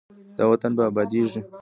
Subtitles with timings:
[0.37, 1.41] دا وطن به ابادیږي.